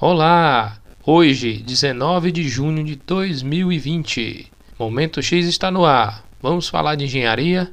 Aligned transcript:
Olá! 0.00 0.78
Hoje, 1.04 1.54
19 1.54 2.30
de 2.30 2.48
junho 2.48 2.84
de 2.84 2.94
2020. 2.94 4.46
Momento 4.78 5.20
X 5.20 5.44
está 5.44 5.72
no 5.72 5.84
ar. 5.84 6.24
Vamos 6.40 6.68
falar 6.68 6.94
de 6.94 7.06
engenharia? 7.06 7.72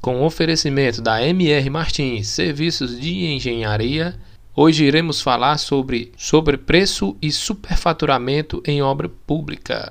Com 0.00 0.22
oferecimento 0.22 1.02
da 1.02 1.20
MR 1.26 1.68
Martins 1.70 2.28
Serviços 2.28 3.00
de 3.00 3.24
Engenharia, 3.24 4.14
hoje 4.54 4.84
iremos 4.84 5.20
falar 5.20 5.58
sobre 5.58 6.12
sobrepreço 6.16 7.16
e 7.20 7.32
superfaturamento 7.32 8.62
em 8.64 8.80
obra 8.80 9.08
pública. 9.08 9.90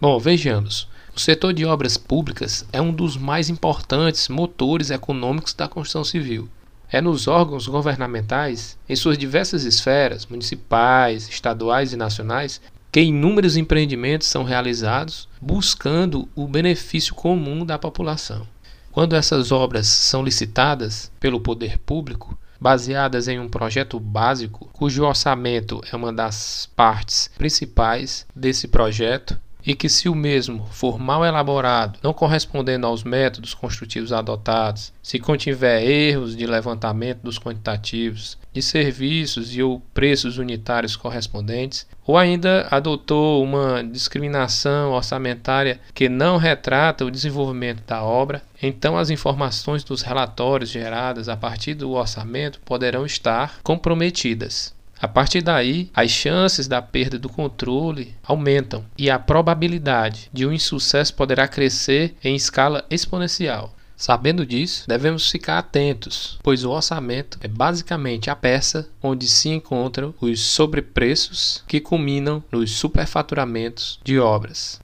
Bom, 0.00 0.18
vejamos. 0.18 0.88
O 1.14 1.20
setor 1.20 1.52
de 1.52 1.64
obras 1.64 1.96
públicas 1.96 2.66
é 2.72 2.82
um 2.82 2.92
dos 2.92 3.16
mais 3.16 3.48
importantes 3.48 4.28
motores 4.28 4.90
econômicos 4.90 5.54
da 5.54 5.68
construção 5.68 6.02
civil. 6.02 6.48
É 6.90 7.00
nos 7.00 7.26
órgãos 7.26 7.66
governamentais, 7.66 8.78
em 8.88 8.94
suas 8.94 9.18
diversas 9.18 9.64
esferas, 9.64 10.26
municipais, 10.26 11.28
estaduais 11.28 11.92
e 11.92 11.96
nacionais, 11.96 12.60
que 12.92 13.02
inúmeros 13.02 13.56
empreendimentos 13.56 14.28
são 14.28 14.44
realizados 14.44 15.28
buscando 15.40 16.28
o 16.34 16.46
benefício 16.46 17.14
comum 17.14 17.66
da 17.66 17.78
população. 17.78 18.46
Quando 18.90 19.14
essas 19.14 19.52
obras 19.52 19.86
são 19.86 20.22
licitadas 20.22 21.12
pelo 21.20 21.40
poder 21.40 21.78
público, 21.78 22.38
baseadas 22.58 23.28
em 23.28 23.38
um 23.38 23.48
projeto 23.48 24.00
básico, 24.00 24.70
cujo 24.72 25.04
orçamento 25.04 25.82
é 25.92 25.94
uma 25.94 26.12
das 26.12 26.70
partes 26.74 27.30
principais 27.36 28.26
desse 28.34 28.68
projeto, 28.68 29.38
e 29.66 29.74
que, 29.74 29.88
se 29.88 30.08
o 30.08 30.14
mesmo 30.14 30.64
for 30.70 30.98
mal 30.98 31.24
elaborado, 31.24 31.98
não 32.02 32.12
correspondendo 32.12 32.86
aos 32.86 33.02
métodos 33.02 33.52
construtivos 33.52 34.12
adotados, 34.12 34.92
se 35.02 35.18
contiver 35.18 35.82
erros 35.82 36.36
de 36.36 36.46
levantamento 36.46 37.22
dos 37.22 37.38
quantitativos, 37.38 38.38
de 38.52 38.62
serviços 38.62 39.54
e 39.54 39.62
ou 39.62 39.80
preços 39.92 40.38
unitários 40.38 40.94
correspondentes, 40.94 41.86
ou 42.06 42.16
ainda 42.16 42.68
adotou 42.70 43.42
uma 43.42 43.82
discriminação 43.82 44.92
orçamentária 44.92 45.80
que 45.92 46.08
não 46.08 46.36
retrata 46.36 47.04
o 47.04 47.10
desenvolvimento 47.10 47.82
da 47.84 48.02
obra, 48.02 48.42
então 48.62 48.96
as 48.96 49.10
informações 49.10 49.82
dos 49.82 50.02
relatórios 50.02 50.70
geradas 50.70 51.28
a 51.28 51.36
partir 51.36 51.74
do 51.74 51.90
orçamento 51.90 52.60
poderão 52.60 53.04
estar 53.04 53.58
comprometidas. 53.62 54.75
A 54.98 55.06
partir 55.06 55.42
daí, 55.42 55.90
as 55.94 56.10
chances 56.10 56.66
da 56.66 56.80
perda 56.80 57.18
do 57.18 57.28
controle 57.28 58.14
aumentam 58.22 58.84
e 58.96 59.10
a 59.10 59.18
probabilidade 59.18 60.30
de 60.32 60.46
um 60.46 60.52
insucesso 60.52 61.14
poderá 61.14 61.46
crescer 61.46 62.16
em 62.24 62.34
escala 62.34 62.84
exponencial. 62.90 63.74
Sabendo 63.96 64.44
disso, 64.44 64.84
devemos 64.86 65.30
ficar 65.30 65.58
atentos, 65.58 66.38
pois 66.42 66.64
o 66.64 66.70
orçamento 66.70 67.38
é 67.40 67.48
basicamente 67.48 68.28
a 68.28 68.36
peça 68.36 68.88
onde 69.02 69.26
se 69.26 69.48
encontram 69.48 70.14
os 70.20 70.40
sobrepreços 70.40 71.64
que 71.66 71.80
culminam 71.80 72.44
nos 72.52 72.72
superfaturamentos 72.72 73.98
de 74.04 74.18
obras. 74.18 74.80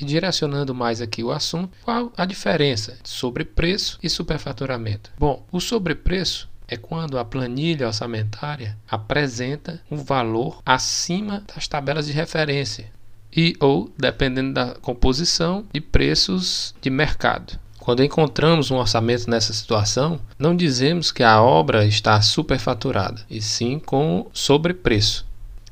E 0.00 0.04
direcionando 0.04 0.74
mais 0.74 1.00
aqui 1.00 1.22
o 1.22 1.30
assunto, 1.30 1.76
qual 1.82 2.12
a 2.16 2.24
diferença 2.24 2.92
entre 2.92 3.12
sobrepreço 3.12 3.98
e 4.02 4.08
superfaturamento? 4.08 5.12
Bom, 5.18 5.46
o 5.52 5.60
sobrepreço 5.60 6.48
é 6.68 6.76
quando 6.76 7.18
a 7.18 7.24
planilha 7.24 7.86
orçamentária 7.86 8.76
apresenta 8.90 9.80
um 9.90 9.96
valor 9.96 10.60
acima 10.64 11.42
das 11.54 11.68
tabelas 11.68 12.06
de 12.06 12.12
referência 12.12 12.92
e 13.36 13.56
ou, 13.60 13.90
dependendo 13.98 14.54
da 14.54 14.74
composição, 14.74 15.64
de 15.72 15.80
preços 15.80 16.74
de 16.80 16.88
mercado. 16.88 17.58
Quando 17.78 18.02
encontramos 18.02 18.70
um 18.70 18.76
orçamento 18.76 19.28
nessa 19.28 19.52
situação, 19.52 20.18
não 20.38 20.56
dizemos 20.56 21.12
que 21.12 21.22
a 21.22 21.42
obra 21.42 21.84
está 21.84 22.20
superfaturada, 22.22 23.20
e 23.28 23.42
sim 23.42 23.78
com 23.78 24.30
sobrepreço. 24.32 25.26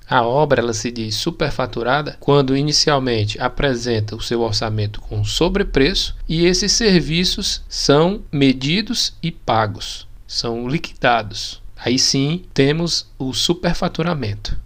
A 0.06 0.22
obra 0.22 0.60
ela 0.60 0.74
se 0.74 0.90
diz 0.90 1.14
superfaturada 1.14 2.18
quando 2.20 2.56
inicialmente 2.56 3.40
apresenta 3.40 4.14
o 4.14 4.20
seu 4.20 4.42
orçamento 4.42 5.00
com 5.00 5.24
sobrepreço 5.24 6.14
e 6.28 6.44
esses 6.44 6.72
serviços 6.72 7.62
são 7.66 8.20
medidos 8.30 9.14
e 9.22 9.30
pagos 9.30 10.06
são 10.32 10.66
liquidados. 10.66 11.60
Aí 11.76 11.98
sim 11.98 12.44
temos 12.54 13.06
o 13.18 13.34
superfaturamento. 13.34 14.58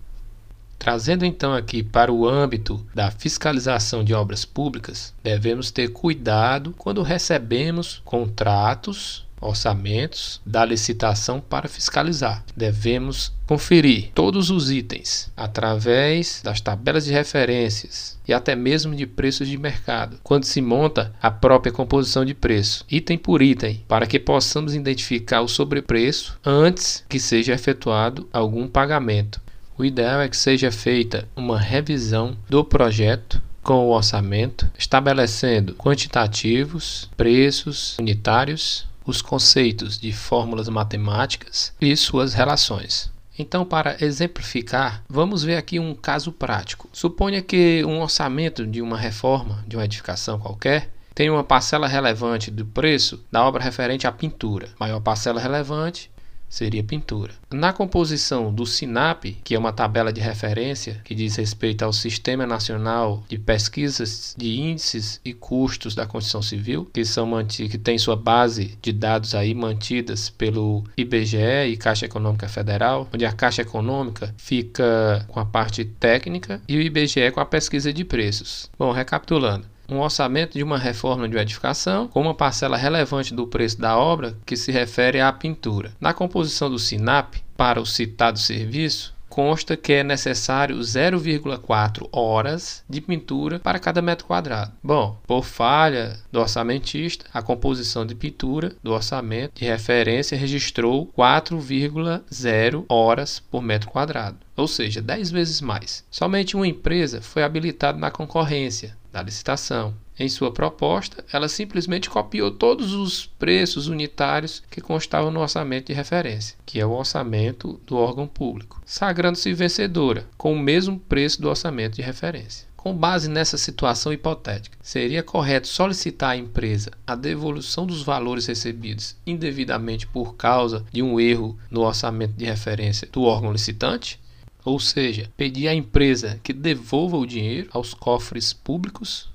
Trazendo 0.79 1.27
então 1.27 1.53
aqui 1.53 1.83
para 1.83 2.13
o 2.13 2.25
âmbito 2.29 2.87
da 2.95 3.11
fiscalização 3.11 4.05
de 4.05 4.15
obras 4.15 4.45
públicas, 4.45 5.13
devemos 5.25 5.73
ter 5.73 5.89
cuidado 5.89 6.73
quando 6.79 7.03
recebemos 7.03 8.01
contratos 8.05 9.26
orçamentos 9.47 10.41
da 10.45 10.65
licitação 10.65 11.41
para 11.41 11.69
fiscalizar. 11.69 12.45
Devemos 12.57 13.33
conferir 13.47 14.11
todos 14.15 14.51
os 14.51 14.71
itens 14.71 15.31
através 15.37 16.41
das 16.43 16.61
tabelas 16.61 17.05
de 17.05 17.13
referências 17.13 18.19
e 18.27 18.33
até 18.33 18.57
mesmo 18.57 18.95
de 18.95 19.07
preços 19.07 19.49
de 19.49 19.57
mercado, 19.57 20.19
quando 20.23 20.45
se 20.45 20.61
monta 20.61 21.15
a 21.23 21.31
própria 21.31 21.73
composição 21.73 22.25
de 22.25 22.35
preço, 22.35 22.85
item 22.91 23.17
por 23.17 23.41
item, 23.41 23.85
para 23.87 24.07
que 24.07 24.19
possamos 24.19 24.75
identificar 24.75 25.43
o 25.43 25.49
sobrepreço 25.49 26.39
antes 26.45 27.05
que 27.09 27.21
seja 27.21 27.55
efetuado 27.55 28.29
algum 28.33 28.67
pagamento. 28.67 29.41
O 29.79 29.85
ideal 29.85 30.21
é 30.21 30.29
que 30.29 30.37
seja 30.37 30.73
feita 30.73 31.29
uma 31.37 31.61
revisão 31.61 32.37
do 32.49 32.65
projeto 32.65 33.43
com 33.63 33.87
o 33.87 33.91
orçamento, 33.91 34.71
estabelecendo 34.79 35.75
quantitativos, 35.75 37.11
preços 37.17 37.97
unitários 37.99 38.87
os 39.07 39.23
conceitos 39.23 39.99
de 39.99 40.13
fórmulas 40.13 40.69
matemáticas 40.69 41.73
e 41.81 41.97
suas 41.97 42.35
relações. 42.35 43.11
Então, 43.39 43.65
para 43.65 44.03
exemplificar, 44.03 45.03
vamos 45.09 45.43
ver 45.43 45.57
aqui 45.57 45.79
um 45.79 45.95
caso 45.95 46.33
prático. 46.33 46.89
Suponha 46.93 47.43
que 47.43 47.85
um 47.85 48.01
orçamento 48.01 48.67
de 48.67 48.81
uma 48.81 48.97
reforma 48.97 49.63
de 49.67 49.77
uma 49.77 49.85
edificação 49.85 50.39
qualquer 50.39 50.91
tem 51.15 51.31
uma 51.31 51.45
parcela 51.45 51.87
relevante 51.87 52.51
do 52.51 52.65
preço 52.65 53.25
da 53.33 53.43
obra 53.43 53.63
referente 53.63 54.07
à 54.07 54.13
pintura. 54.13 54.69
Maior 54.79 55.01
parcela 55.01 55.41
relevante 55.41 56.11
seria 56.49 56.83
pintura. 56.83 57.33
Na 57.53 57.73
composição 57.73 58.53
do 58.53 58.67
SINAP, 58.67 59.37
que 59.45 59.55
é 59.55 59.59
uma 59.59 59.73
tabela 59.73 60.13
de 60.13 60.21
referência 60.21 61.01
que 61.05 61.15
diz 61.15 61.37
respeito 61.37 61.85
ao 61.85 61.93
Sistema 61.93 62.47
Nacional 62.47 63.25
de 63.29 63.39
Pesquisas 63.39 64.35
de 64.37 64.61
Índices 64.61 65.21
e 65.25 65.33
Custos 65.33 65.95
da 65.95 66.07
Construção 66.07 66.43
Civil, 66.43 66.89
que 66.93 67.05
são 67.05 67.27
que 67.47 67.79
tem 67.79 67.99
sua 67.99 68.17
base 68.17 68.79
de 68.81 68.93
dados 68.93 69.35
aí 69.35 69.55
mantidas 69.55 70.31
pelo 70.31 70.85
IBGE 70.97 71.69
e 71.69 71.77
Caixa 71.77 72.07
Econômica 72.07 72.49
Federal, 72.49 73.09
onde 73.13 73.27
a 73.27 73.33
Caixa 73.33 73.63
Econômica 73.63 74.35
fica 74.37 75.25
com 75.29 75.39
a 75.41 75.45
parte 75.45 75.85
técnica 75.85 76.61
e 76.69 76.77
o 76.77 76.81
IBGE 76.81 77.31
com 77.33 77.41
a 77.41 77.47
pesquisa 77.47 77.93
de 77.93 78.05
preços. 78.05 78.71
Bom, 78.79 78.93
recapitulando, 78.93 79.67
um 79.89 80.01
orçamento 80.01 80.55
de 80.55 80.63
uma 80.63 80.79
reforma 80.79 81.29
de 81.29 81.37
edificação 81.37 82.09
com 82.09 82.21
uma 82.21 82.35
parcela 82.35 82.77
relevante 82.77 83.35
do 83.35 83.47
preço 83.47 83.81
da 83.81 83.97
obra 83.97 84.37
que 84.45 84.57
se 84.57 84.73
refere 84.73 85.21
à 85.21 85.33
pintura. 85.33 85.93
Na 86.01 86.13
composição 86.13 86.71
do 86.71 86.79
SINAP, 86.79 87.37
para 87.57 87.81
o 87.81 87.87
citado 87.87 88.39
serviço, 88.39 89.17
consta 89.37 89.77
que 89.77 89.93
é 89.93 90.03
necessário 90.03 90.79
0,4 90.79 92.09
horas 92.11 92.83
de 92.89 93.03
pintura 93.03 93.59
para 93.59 93.79
cada 93.79 94.01
metro 94.01 94.27
quadrado. 94.27 94.73
Bom, 94.83 95.19
por 95.27 95.45
falha 95.45 96.17
do 96.33 96.41
orçamentista, 96.41 97.27
a 97.35 97.43
composição 97.43 98.07
de 98.07 98.15
pintura 98.15 98.75
do 98.83 98.93
orçamento 98.93 99.61
de 99.61 99.67
referência 99.67 100.39
registrou 100.39 101.13
4,0 101.17 102.87
horas 102.89 103.39
por 103.39 103.61
metro 103.61 103.91
quadrado, 103.91 104.39
ou 104.57 104.67
seja, 104.67 105.03
10 105.03 105.31
vezes 105.31 105.61
mais. 105.61 106.03
Somente 106.11 106.57
uma 106.57 106.67
empresa 106.67 107.21
foi 107.21 107.43
habilitada 107.43 107.99
na 107.99 108.11
concorrência, 108.11 108.97
da 109.17 109.23
licitação. 109.23 109.95
Em 110.19 110.29
sua 110.29 110.53
proposta, 110.53 111.25
ela 111.33 111.49
simplesmente 111.49 112.11
copiou 112.11 112.51
todos 112.51 112.93
os 112.93 113.25
preços 113.25 113.89
unitários 113.89 114.63
que 114.71 114.81
constavam 114.81 115.31
no 115.31 115.41
orçamento 115.41 115.87
de 115.87 115.95
referência, 115.95 116.57
que 116.67 116.79
é 116.79 116.85
o 116.85 116.93
orçamento 116.93 117.81
do 117.87 117.97
órgão 117.97 118.27
público, 118.27 118.81
sagrando-se 118.85 119.53
vencedora 119.55 120.27
com 120.37 120.53
o 120.53 120.59
mesmo 120.59 120.99
preço 120.99 121.41
do 121.41 121.49
orçamento 121.49 121.97
de 121.97 122.03
referência. 122.03 122.67
Com 122.77 122.95
base 122.95 123.29
nessa 123.29 123.57
situação 123.57 124.13
hipotética, 124.13 124.77
seria 124.83 125.23
correto 125.23 125.67
solicitar 125.67 126.31
à 126.31 126.37
empresa 126.37 126.91
a 127.07 127.15
devolução 127.15 127.87
dos 127.87 128.03
valores 128.03 128.47
recebidos 128.47 129.17
indevidamente 129.27 130.07
por 130.07 130.37
causa 130.37 130.85
de 130.93 131.03
um 131.03 131.19
erro 131.19 131.59
no 131.71 131.81
orçamento 131.81 132.35
de 132.35 132.45
referência 132.45 133.09
do 133.11 133.23
órgão 133.23 133.51
licitante? 133.51 134.21
Ou 134.67 134.79
seja, 134.81 135.31
pedir 135.37 135.69
à 135.69 135.75
empresa 135.75 136.41
que 136.43 136.53
devolva 136.53 137.17
o 137.17 137.25
dinheiro 137.25 137.71
aos 137.73 137.95
cofres 137.95 138.53
públicos? 138.53 139.31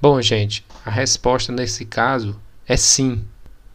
Bom, 0.00 0.22
gente, 0.22 0.64
a 0.86 0.90
resposta 0.90 1.50
nesse 1.50 1.84
caso 1.84 2.38
é 2.64 2.76
sim. 2.76 3.24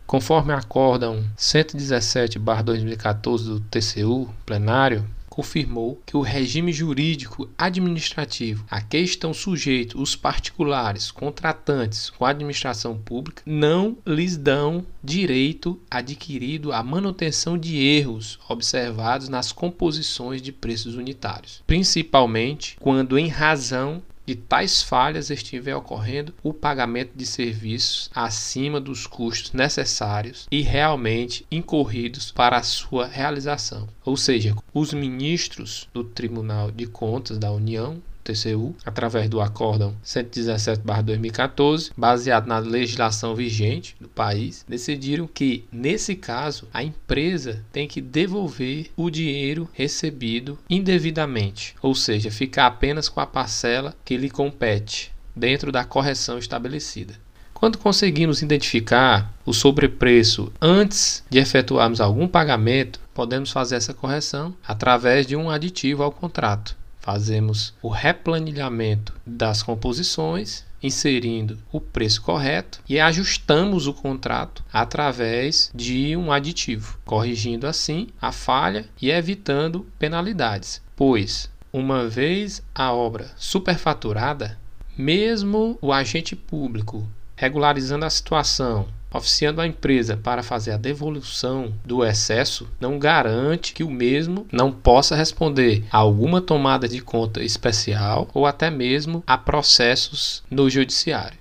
Conforme 0.07 0.53
acórdão 0.53 1.21
117/2014 1.37 3.43
do 3.43 3.59
TCU 3.59 4.33
plenário, 4.45 5.05
confirmou 5.39 6.01
que 6.06 6.18
o 6.18 6.21
regime 6.21 6.74
jurídico 6.74 7.50
administrativo 7.57 8.65
a 8.69 8.81
que 8.81 8.97
estão 8.97 9.33
sujeitos 9.33 9.95
os 10.01 10.13
particulares 10.13 11.12
contratantes 11.12 12.09
com 12.09 12.25
a 12.25 12.31
administração 12.31 12.97
pública 12.97 13.41
não 13.45 13.97
lhes 14.06 14.36
dão 14.36 14.86
direito 15.01 15.80
adquirido 15.89 16.74
à 16.74 16.83
manutenção 16.83 17.57
de 17.57 17.77
erros 17.77 18.38
observados 18.50 19.30
nas 19.30 19.53
composições 19.53 20.41
de 20.41 20.51
preços 20.51 20.95
unitários, 20.95 21.63
principalmente 21.65 22.75
quando 22.77 23.18
em 23.18 23.30
razão 23.30 24.01
de 24.29 24.35
tais 24.35 24.83
falhas 24.83 25.31
estiver 25.31 25.75
ocorrendo 25.75 26.35
o 26.43 26.53
pagamento 26.53 27.13
de 27.15 27.25
serviços 27.25 28.11
acima 28.13 28.79
dos 28.79 29.07
custos 29.07 29.53
necessários 29.53 30.45
e 30.51 30.61
realmente 30.61 31.47
incorridos 31.49 32.31
para 32.31 32.57
a 32.57 32.61
sua 32.61 33.07
realização. 33.07 33.87
Ou 34.05 34.15
seja, 34.15 34.55
os 34.71 34.93
ministros 34.93 35.89
do 35.91 36.03
Tribunal 36.03 36.69
de 36.69 36.85
Contas 36.85 37.39
da 37.39 37.51
União 37.51 37.99
TCU, 38.33 38.75
através 38.85 39.29
do 39.29 39.41
Acórdão 39.41 39.95
117-2014, 40.05 41.91
baseado 41.97 42.47
na 42.47 42.59
legislação 42.59 43.33
vigente 43.33 43.95
do 43.99 44.07
país, 44.07 44.65
decidiram 44.67 45.27
que, 45.27 45.65
nesse 45.71 46.15
caso, 46.15 46.67
a 46.73 46.83
empresa 46.83 47.65
tem 47.71 47.87
que 47.87 48.01
devolver 48.01 48.91
o 48.95 49.09
dinheiro 49.09 49.67
recebido 49.73 50.59
indevidamente, 50.69 51.75
ou 51.81 51.95
seja, 51.95 52.29
ficar 52.29 52.67
apenas 52.67 53.09
com 53.09 53.19
a 53.19 53.25
parcela 53.25 53.95
que 54.05 54.17
lhe 54.17 54.29
compete 54.29 55.11
dentro 55.35 55.71
da 55.71 55.83
correção 55.83 56.37
estabelecida. 56.37 57.13
Quando 57.53 57.77
conseguimos 57.77 58.41
identificar 58.41 59.33
o 59.45 59.51
sobrepreço 59.51 60.51
antes 60.61 61.25
de 61.29 61.39
efetuarmos 61.39 61.99
algum 61.99 62.25
pagamento, 62.25 63.01
podemos 63.13 63.51
fazer 63.51 63.75
essa 63.75 63.93
correção 63.93 64.55
através 64.65 65.27
de 65.27 65.35
um 65.35 65.49
aditivo 65.49 66.01
ao 66.01 66.11
contrato 66.11 66.78
fazemos 67.09 67.73
o 67.81 67.89
replanilhamento 67.89 69.15
das 69.25 69.63
composições, 69.63 70.63
inserindo 70.81 71.57
o 71.71 71.81
preço 71.81 72.21
correto 72.21 72.81
e 72.88 73.00
ajustamos 73.00 73.88
o 73.88 73.94
contrato 73.95 74.63
através 74.71 75.71
de 75.73 76.15
um 76.15 76.31
aditivo, 76.31 77.00
corrigindo 77.03 77.65
assim 77.65 78.09
a 78.21 78.31
falha 78.31 78.85
e 79.01 79.09
evitando 79.09 79.88
penalidades, 79.97 80.83
pois 80.95 81.50
uma 81.73 82.07
vez 82.07 82.61
a 82.75 82.94
obra 82.94 83.31
superfaturada, 83.35 84.59
mesmo 84.95 85.79
o 85.81 85.91
agente 85.91 86.35
público 86.35 87.09
regularizando 87.35 88.05
a 88.05 88.09
situação 88.12 88.88
oficiando 89.13 89.61
a 89.61 89.67
empresa 89.67 90.15
para 90.17 90.44
fazer 90.44 90.71
a 90.71 90.77
devolução 90.77 91.73
do 91.83 92.06
excesso 92.06 92.67
não 92.79 93.00
garante 93.00 93.73
que 93.73 93.83
o 93.83 93.89
mesmo 93.89 94.45
não 94.51 94.71
possa 94.71 95.15
responder 95.15 95.83
a 95.91 95.97
alguma 95.97 96.41
tomada 96.41 96.88
de 96.88 97.01
conta 97.01 97.44
especial 97.44 98.27
ou 98.33 98.45
até 98.45 98.69
mesmo 98.69 99.23
a 99.25 99.38
processos 99.38 100.44
no 100.50 100.69
judiciário. 100.69 101.39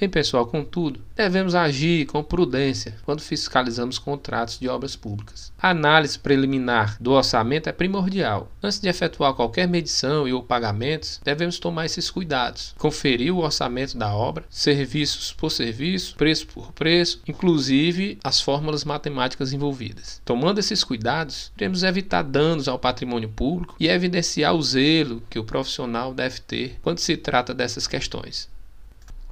Bem, 0.00 0.08
pessoal, 0.08 0.46
contudo, 0.46 1.00
devemos 1.16 1.56
agir 1.56 2.06
com 2.06 2.22
prudência 2.22 2.94
quando 3.04 3.20
fiscalizamos 3.20 3.98
contratos 3.98 4.56
de 4.56 4.68
obras 4.68 4.94
públicas. 4.94 5.52
A 5.60 5.70
análise 5.70 6.16
preliminar 6.16 6.96
do 7.00 7.10
orçamento 7.10 7.68
é 7.68 7.72
primordial. 7.72 8.48
Antes 8.62 8.78
de 8.78 8.88
efetuar 8.88 9.34
qualquer 9.34 9.66
medição 9.66 10.28
e 10.28 10.32
ou 10.32 10.40
pagamentos, 10.40 11.20
devemos 11.24 11.58
tomar 11.58 11.86
esses 11.86 12.12
cuidados. 12.12 12.76
Conferir 12.78 13.34
o 13.34 13.38
orçamento 13.38 13.98
da 13.98 14.14
obra, 14.14 14.44
serviços 14.48 15.32
por 15.32 15.50
serviço, 15.50 16.14
preço 16.14 16.46
por 16.46 16.70
preço, 16.70 17.20
inclusive 17.26 18.20
as 18.22 18.40
fórmulas 18.40 18.84
matemáticas 18.84 19.52
envolvidas. 19.52 20.22
Tomando 20.24 20.60
esses 20.60 20.84
cuidados, 20.84 21.50
iremos 21.56 21.82
evitar 21.82 22.22
danos 22.22 22.68
ao 22.68 22.78
patrimônio 22.78 23.30
público 23.30 23.74
e 23.80 23.88
evidenciar 23.88 24.54
o 24.54 24.62
zelo 24.62 25.24
que 25.28 25.40
o 25.40 25.44
profissional 25.44 26.14
deve 26.14 26.38
ter 26.38 26.78
quando 26.82 27.00
se 27.00 27.16
trata 27.16 27.52
dessas 27.52 27.88
questões. 27.88 28.48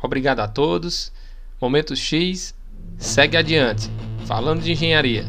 Obrigado 0.02 0.40
a 0.40 0.48
todos. 0.48 1.12
Momento 1.60 1.96
X 1.96 2.54
segue 2.98 3.36
adiante, 3.36 3.90
falando 4.26 4.62
de 4.62 4.72
engenharia. 4.72 5.24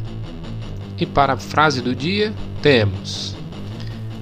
E 0.97 1.05
para 1.05 1.33
a 1.33 1.37
frase 1.37 1.81
do 1.81 1.95
dia, 1.95 2.33
temos: 2.61 3.35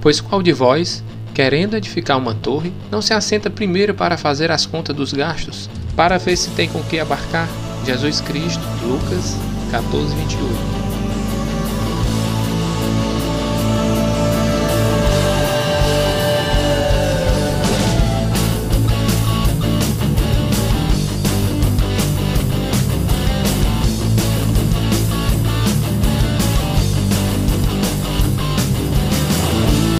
Pois 0.01 0.19
qual 0.21 0.41
de 0.41 0.51
vós, 0.51 1.03
querendo 1.33 1.75
edificar 1.75 2.17
uma 2.17 2.35
torre, 2.35 2.71
não 2.91 3.01
se 3.01 3.13
assenta 3.13 3.49
primeiro 3.49 3.93
para 3.93 4.17
fazer 4.17 4.51
as 4.51 4.65
contas 4.65 4.95
dos 4.95 5.13
gastos, 5.13 5.69
para 5.95 6.17
ver 6.17 6.37
se 6.37 6.51
tem 6.51 6.69
com 6.69 6.83
que 6.83 6.99
abarcar? 6.99 7.47
Jesus 7.85 8.21
Cristo, 8.21 8.63
Lucas 8.83 9.35
14, 9.71 10.15
28. 10.15 10.84